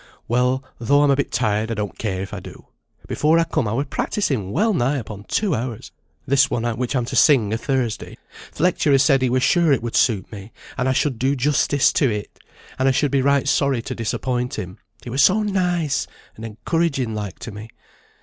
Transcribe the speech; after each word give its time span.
"Well, 0.27 0.63
though 0.79 1.03
I'm 1.03 1.11
a 1.11 1.15
bit 1.15 1.31
tir'd, 1.31 1.69
I 1.69 1.75
don't 1.75 1.95
care 1.95 2.23
if 2.23 2.33
I 2.33 2.39
do. 2.39 2.65
Before 3.07 3.37
I 3.37 3.43
come, 3.43 3.67
I 3.67 3.73
were 3.73 3.85
practising 3.85 4.51
well 4.51 4.73
nigh 4.73 4.97
upon 4.97 5.25
two 5.25 5.53
hours 5.53 5.91
this 6.25 6.49
one 6.49 6.63
which 6.79 6.95
I'm 6.95 7.05
to 7.05 7.15
sing 7.15 7.53
o' 7.53 7.57
Thursday. 7.57 8.17
Th' 8.51 8.59
lecturer 8.59 8.97
said 8.97 9.21
he 9.21 9.29
were 9.29 9.39
sure 9.39 9.71
it 9.71 9.83
would 9.83 9.93
just 9.93 10.03
suit 10.05 10.31
me, 10.31 10.51
and 10.75 10.89
I 10.89 10.93
should 10.93 11.19
do 11.19 11.35
justice 11.35 11.93
to 11.93 12.09
it; 12.09 12.39
and 12.79 12.87
I 12.89 12.91
should 12.91 13.11
be 13.11 13.21
right 13.21 13.47
sorry 13.47 13.83
to 13.83 13.93
disappoint 13.93 14.57
him, 14.57 14.79
he 15.03 15.11
were 15.11 15.19
so 15.19 15.43
nice 15.43 16.07
and 16.35 16.45
encouraging 16.45 17.13
like 17.13 17.37
to 17.37 17.51
me. 17.51 17.69